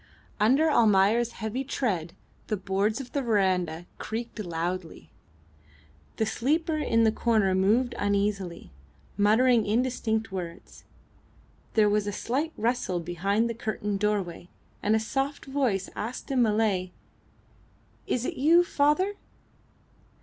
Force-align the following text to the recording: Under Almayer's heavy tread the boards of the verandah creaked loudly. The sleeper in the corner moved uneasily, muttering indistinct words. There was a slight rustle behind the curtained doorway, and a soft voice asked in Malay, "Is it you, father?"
Under 0.39 0.67
Almayer's 0.67 1.33
heavy 1.33 1.63
tread 1.63 2.13
the 2.47 2.57
boards 2.57 2.99
of 2.99 3.11
the 3.11 3.21
verandah 3.21 3.85
creaked 3.99 4.39
loudly. 4.39 5.11
The 6.15 6.25
sleeper 6.25 6.79
in 6.79 7.03
the 7.03 7.11
corner 7.11 7.53
moved 7.53 7.93
uneasily, 7.99 8.71
muttering 9.15 9.63
indistinct 9.67 10.31
words. 10.31 10.85
There 11.75 11.87
was 11.87 12.07
a 12.07 12.11
slight 12.11 12.51
rustle 12.57 12.99
behind 12.99 13.47
the 13.47 13.53
curtained 13.53 13.99
doorway, 13.99 14.49
and 14.81 14.95
a 14.95 14.99
soft 14.99 15.45
voice 15.45 15.87
asked 15.95 16.31
in 16.31 16.41
Malay, 16.41 16.89
"Is 18.07 18.25
it 18.25 18.37
you, 18.37 18.63
father?" 18.63 19.13